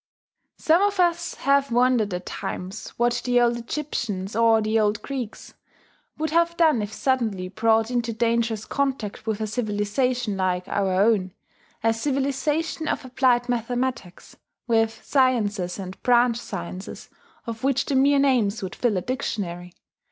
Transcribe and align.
Some 0.57 0.81
of 0.81 0.99
us 0.99 1.35
have 1.35 1.71
wondered 1.71 2.11
at 2.11 2.25
times 2.25 2.87
what 2.97 3.21
the 3.23 3.39
old 3.39 3.55
Egyptians 3.57 4.35
or 4.35 4.59
the 4.59 4.79
old 4.79 4.99
Greeks 5.03 5.53
would 6.17 6.31
have 6.31 6.57
done 6.57 6.81
if 6.81 6.91
suddenly 6.91 7.49
brought 7.49 7.91
into 7.91 8.11
dangerous 8.11 8.65
contact 8.65 9.27
with 9.27 9.39
a 9.41 9.45
civilization 9.45 10.35
like 10.37 10.67
our 10.67 10.91
own, 10.99 11.33
a 11.83 11.93
civilization 11.93 12.87
of 12.87 13.05
applied 13.05 13.47
mathematics, 13.47 14.35
with 14.65 15.05
sciences 15.05 15.77
and 15.77 16.01
branch 16.01 16.37
sciences 16.39 17.07
of 17.45 17.63
which 17.63 17.85
the 17.85 17.93
mere 17.93 18.17
names 18.17 18.63
would 18.63 18.73
fill 18.73 18.97
a 18.97 19.01
dictionary. 19.01 19.71